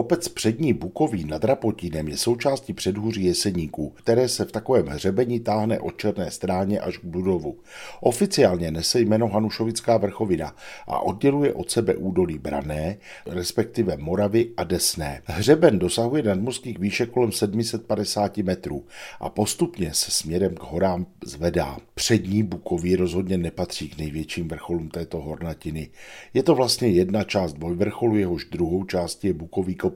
Kopec 0.00 0.28
přední 0.28 0.72
Bukový 0.72 1.24
nad 1.24 1.44
Rapotínem 1.44 2.08
je 2.08 2.16
součástí 2.16 2.72
předhůří 2.72 3.24
Jeseníků, 3.24 3.90
které 3.90 4.28
se 4.28 4.44
v 4.44 4.52
takovém 4.52 4.86
hřebení 4.86 5.40
táhne 5.40 5.80
od 5.80 5.96
Černé 5.96 6.30
stráně 6.30 6.80
až 6.80 6.98
k 6.98 7.04
Budovu. 7.04 7.58
Oficiálně 8.00 8.70
nese 8.70 9.00
jméno 9.00 9.28
Hanušovická 9.28 9.96
vrchovina 9.96 10.56
a 10.86 11.00
odděluje 11.00 11.52
od 11.52 11.70
sebe 11.70 11.96
údolí 11.96 12.38
Brané, 12.38 12.96
respektive 13.26 13.96
Moravy 13.96 14.50
a 14.56 14.64
Desné. 14.64 15.22
Hřeben 15.24 15.78
dosahuje 15.78 16.22
nadmorských 16.22 16.78
výšek 16.78 17.10
kolem 17.10 17.32
750 17.32 18.36
metrů 18.36 18.84
a 19.20 19.28
postupně 19.28 19.94
se 19.94 20.10
směrem 20.10 20.54
k 20.54 20.62
horám 20.62 21.06
zvedá. 21.24 21.76
Přední 21.94 22.42
Bukový 22.42 22.96
rozhodně 22.96 23.38
nepatří 23.38 23.88
k 23.88 23.98
největším 23.98 24.48
vrcholům 24.48 24.88
této 24.88 25.20
hornatiny. 25.20 25.90
Je 26.34 26.42
to 26.42 26.54
vlastně 26.54 26.88
jedna 26.88 27.24
část 27.24 27.52
dvojvrcholu, 27.52 28.16
jehož 28.16 28.44
druhou 28.44 28.84
částí 28.84 29.26
je 29.26 29.32
Bukový 29.32 29.74
kopec 29.74 29.89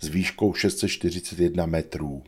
s 0.00 0.08
výškou 0.08 0.54
641 0.54 1.66
metrů. 1.66 2.22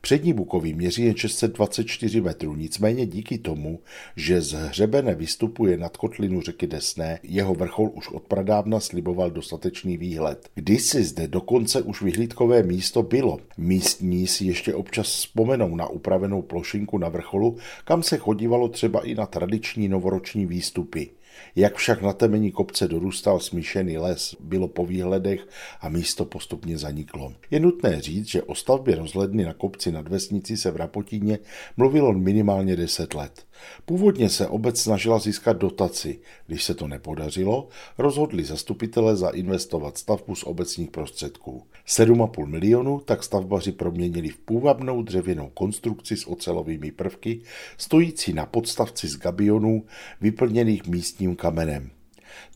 Přední 0.00 0.32
Bukový 0.32 0.74
měří 0.74 1.04
jen 1.04 1.16
624 1.16 2.20
metrů, 2.20 2.56
nicméně 2.56 3.06
díky 3.06 3.38
tomu, 3.38 3.80
že 4.16 4.42
z 4.42 4.52
hřebene 4.52 5.14
vystupuje 5.14 5.76
nad 5.76 5.96
kotlinu 5.96 6.40
řeky 6.40 6.66
Desné, 6.66 7.18
jeho 7.22 7.54
vrchol 7.54 7.90
už 7.94 8.08
od 8.08 8.22
pradávna 8.22 8.80
sliboval 8.80 9.30
dostatečný 9.30 9.96
výhled. 9.96 10.48
Kdysi 10.54 11.04
zde 11.04 11.28
dokonce 11.28 11.82
už 11.82 12.02
vyhlídkové 12.02 12.62
místo 12.62 13.02
bylo. 13.02 13.38
Místní 13.58 14.26
si 14.26 14.44
ještě 14.44 14.74
občas 14.74 15.06
vzpomenou 15.06 15.76
na 15.76 15.88
upravenou 15.88 16.42
plošinku 16.42 16.98
na 16.98 17.08
vrcholu, 17.08 17.56
kam 17.84 18.02
se 18.02 18.18
chodívalo 18.18 18.68
třeba 18.68 19.06
i 19.06 19.14
na 19.14 19.26
tradiční 19.26 19.88
novoroční 19.88 20.46
výstupy. 20.46 21.10
Jak 21.56 21.76
však 21.76 22.02
na 22.02 22.12
temení 22.12 22.52
kopce 22.52 22.88
dorůstal 22.88 23.40
smíšený 23.40 23.98
les, 23.98 24.36
bylo 24.40 24.68
po 24.68 24.86
výhledech 24.86 25.48
a 25.80 25.88
místo 25.88 26.24
postupně 26.24 26.78
zaniklo. 26.78 27.32
Je 27.50 27.60
nutné 27.60 28.00
říct, 28.00 28.26
že 28.26 28.42
o 28.42 28.54
stavbě 28.54 28.96
rozhledny 28.96 29.44
na 29.44 29.54
kopci 29.60 29.92
nad 29.92 30.08
vesnicí 30.08 30.56
se 30.56 30.70
v 30.70 30.76
Rapotíně 30.76 31.38
mluvilo 31.76 32.12
minimálně 32.12 32.76
10 32.76 33.14
let. 33.14 33.46
Původně 33.84 34.28
se 34.28 34.46
obec 34.46 34.80
snažila 34.80 35.18
získat 35.18 35.56
dotaci. 35.56 36.20
Když 36.46 36.64
se 36.64 36.74
to 36.74 36.88
nepodařilo, 36.88 37.68
rozhodli 37.98 38.44
zastupitele 38.44 39.16
zainvestovat 39.16 39.98
stavbu 39.98 40.34
z 40.34 40.44
obecních 40.44 40.90
prostředků. 40.90 41.62
7,5 41.86 42.46
milionu 42.46 43.00
tak 43.00 43.24
stavbaři 43.24 43.72
proměnili 43.72 44.28
v 44.28 44.38
půvabnou 44.38 45.02
dřevěnou 45.02 45.50
konstrukci 45.54 46.16
s 46.16 46.28
ocelovými 46.28 46.90
prvky, 46.92 47.40
stojící 47.76 48.32
na 48.32 48.46
podstavci 48.46 49.08
z 49.08 49.16
gabionů, 49.16 49.84
vyplněných 50.20 50.86
místním 50.86 51.36
kamenem. 51.36 51.90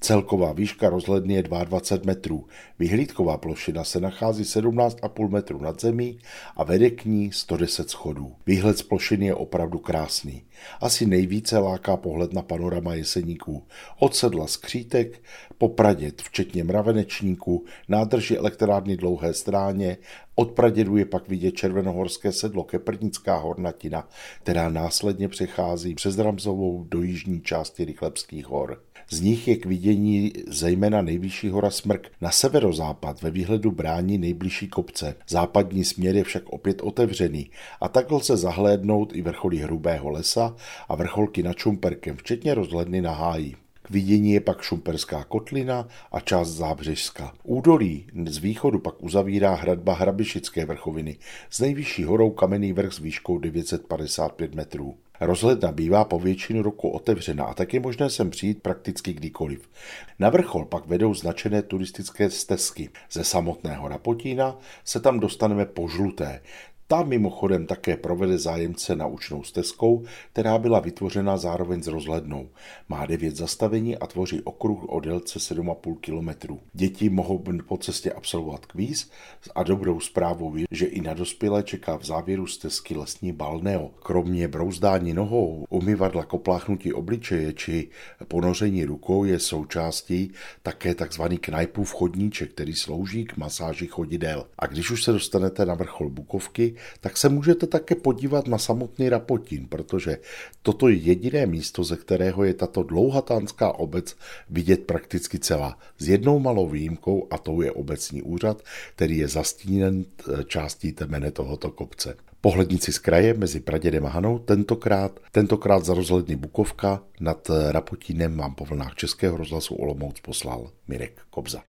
Celková 0.00 0.52
výška 0.52 0.88
rozhledny 0.88 1.34
je 1.34 1.42
22 1.42 2.06
metrů, 2.06 2.46
vyhlídková 2.78 3.36
plošina 3.36 3.84
se 3.84 4.00
nachází 4.00 4.42
17,5 4.42 5.28
metrů 5.28 5.60
nad 5.60 5.80
zemí 5.80 6.18
a 6.56 6.64
vede 6.64 6.90
k 6.90 7.04
ní 7.04 7.32
110 7.32 7.90
schodů. 7.90 8.34
Výhled 8.46 8.78
z 8.78 8.82
plošiny 8.82 9.26
je 9.26 9.34
opravdu 9.34 9.78
krásný. 9.78 10.44
Asi 10.80 11.06
nejvíce 11.06 11.58
láká 11.58 11.96
pohled 11.96 12.32
na 12.32 12.42
panorama 12.42 12.94
jeseníků. 12.94 13.66
Od 13.98 14.16
sedla 14.16 14.46
skřítek, 14.46 15.22
po 15.58 15.68
Praděd, 15.68 16.22
včetně 16.22 16.64
mravenečníků, 16.64 17.64
nádrži 17.88 18.36
elektrárny 18.36 18.96
Dlouhé 18.96 19.34
stráně, 19.34 19.96
od 20.34 20.52
Pradědu 20.52 20.96
je 20.96 21.04
pak 21.04 21.28
vidět 21.28 21.52
červenohorské 21.52 22.32
sedlo 22.32 22.64
Keprnická 22.64 23.36
hornatina, 23.36 24.08
která 24.42 24.68
následně 24.68 25.28
přechází 25.28 25.94
přes 25.94 26.18
Ramzovou 26.18 26.84
do 26.88 27.02
jižní 27.02 27.40
části 27.40 27.84
Rychlebských 27.84 28.46
hor. 28.46 28.82
Z 29.10 29.20
nich 29.20 29.48
je 29.48 29.56
k 29.56 29.66
vidění 29.66 30.32
zejména 30.48 31.02
nejvyšší 31.02 31.48
hora 31.48 31.70
Smrk. 31.70 32.10
Na 32.20 32.30
severozápad 32.30 33.22
ve 33.22 33.30
výhledu 33.30 33.70
brání 33.70 34.18
nejbližší 34.18 34.68
kopce. 34.68 35.14
Západní 35.28 35.84
směr 35.84 36.16
je 36.16 36.24
však 36.24 36.48
opět 36.48 36.80
otevřený 36.82 37.50
a 37.80 37.88
tak 37.88 38.10
lze 38.10 38.36
zahlédnout 38.36 39.16
i 39.16 39.22
vrcholy 39.22 39.56
Hrubého 39.56 40.10
lesa 40.10 40.56
a 40.88 40.94
vrcholky 40.94 41.42
nad 41.42 41.58
Šumperkem, 41.58 42.16
včetně 42.16 42.54
rozhledny 42.54 43.02
na 43.02 43.12
háji. 43.12 43.54
K 43.82 43.90
vidění 43.90 44.32
je 44.32 44.40
pak 44.40 44.62
Šumperská 44.62 45.24
kotlina 45.24 45.88
a 46.12 46.20
část 46.20 46.48
Zábřežska. 46.48 47.32
Údolí 47.42 48.06
z 48.26 48.38
východu 48.38 48.78
pak 48.78 49.02
uzavírá 49.02 49.54
hradba 49.54 49.94
Hrabišické 49.94 50.64
vrchoviny 50.64 51.16
s 51.50 51.60
nejvyšší 51.60 52.04
horou 52.04 52.30
kamenný 52.30 52.72
vrch 52.72 52.92
s 52.92 52.98
výškou 52.98 53.38
955 53.38 54.54
metrů. 54.54 54.94
Rozhledna 55.20 55.72
bývá 55.72 56.04
po 56.04 56.18
většinu 56.18 56.62
roku 56.62 56.88
otevřena 56.88 57.44
a 57.44 57.54
tak 57.54 57.74
je 57.74 57.80
možné 57.80 58.10
sem 58.10 58.30
přijít 58.30 58.62
prakticky 58.62 59.12
kdykoliv. 59.12 59.70
Na 60.18 60.30
vrchol 60.30 60.64
pak 60.64 60.86
vedou 60.86 61.14
značené 61.14 61.62
turistické 61.62 62.30
stezky. 62.30 62.90
Ze 63.10 63.24
samotného 63.24 63.88
Rapotína 63.88 64.58
se 64.84 65.00
tam 65.00 65.20
dostaneme 65.20 65.66
po 65.66 65.88
žluté, 65.88 66.40
ta 66.86 67.02
mimochodem 67.02 67.66
také 67.66 67.96
provede 67.96 68.38
zájemce 68.38 68.96
naučnou 68.96 69.42
stezkou, 69.42 70.04
která 70.32 70.58
byla 70.58 70.80
vytvořena 70.80 71.36
zároveň 71.36 71.82
s 71.82 71.86
rozhlednou. 71.86 72.48
Má 72.88 73.06
devět 73.06 73.36
zastavení 73.36 73.96
a 73.96 74.06
tvoří 74.06 74.42
okruh 74.42 74.84
o 74.88 75.00
délce 75.00 75.38
7,5 75.38 75.96
km. 76.00 76.54
Děti 76.72 77.08
mohou 77.08 77.44
po 77.68 77.76
cestě 77.76 78.12
absolvovat 78.12 78.66
kvíz 78.66 79.10
a 79.54 79.62
dobrou 79.62 80.00
zprávou 80.00 80.56
je, 80.56 80.64
že 80.70 80.86
i 80.86 81.00
na 81.00 81.14
dospělé 81.14 81.62
čeká 81.62 81.96
v 81.96 82.04
závěru 82.04 82.46
stezky 82.46 82.94
lesní 82.96 83.32
balneo. 83.32 83.90
Kromě 84.02 84.48
brouzdání 84.48 85.14
nohou, 85.14 85.64
umyvadla 85.70 86.24
kopláchnutí 86.24 86.92
obličeje 86.92 87.52
či 87.52 87.88
ponoření 88.28 88.84
rukou 88.84 89.24
je 89.24 89.38
součástí 89.38 90.32
také 90.62 90.94
tzv. 90.94 91.22
knajpův 91.40 91.92
chodníček, 91.92 92.50
který 92.50 92.74
slouží 92.74 93.24
k 93.24 93.36
masáži 93.36 93.86
chodidel. 93.86 94.46
A 94.58 94.66
když 94.66 94.90
už 94.90 95.04
se 95.04 95.12
dostanete 95.12 95.66
na 95.66 95.74
vrchol 95.74 96.10
Bukovky, 96.10 96.73
tak 97.00 97.16
se 97.16 97.28
můžete 97.28 97.66
také 97.66 97.94
podívat 97.94 98.48
na 98.48 98.58
samotný 98.58 99.08
Rapotín, 99.08 99.66
protože 99.68 100.18
toto 100.62 100.88
je 100.88 100.94
jediné 100.94 101.46
místo, 101.46 101.84
ze 101.84 101.96
kterého 101.96 102.44
je 102.44 102.54
tato 102.54 102.82
dlouhatánská 102.82 103.72
obec 103.72 104.16
vidět 104.50 104.84
prakticky 104.84 105.38
celá. 105.38 105.78
S 105.98 106.08
jednou 106.08 106.38
malou 106.38 106.68
výjimkou 106.68 107.26
a 107.30 107.38
tou 107.38 107.62
je 107.62 107.72
obecní 107.72 108.22
úřad, 108.22 108.62
který 108.96 109.18
je 109.18 109.28
zastíněn 109.28 110.04
eh, 110.04 110.44
částí 110.44 110.92
temene 110.92 111.30
tohoto 111.30 111.70
kopce. 111.70 112.16
Pohlednici 112.40 112.92
z 112.92 112.98
kraje 112.98 113.34
mezi 113.34 113.60
Pradědem 113.60 114.06
a 114.06 114.08
Hanou 114.08 114.38
tentokrát, 114.38 115.20
tentokrát 115.32 115.84
za 115.84 115.94
rozhledny 115.94 116.36
Bukovka 116.36 117.02
nad 117.20 117.50
Rapotínem 117.70 118.36
vám 118.36 118.54
po 118.54 118.64
vlnách 118.64 118.94
Českého 118.94 119.36
rozhlasu 119.36 119.74
Olomouc 119.74 120.20
poslal 120.20 120.70
Mirek 120.88 121.20
Kobza. 121.30 121.62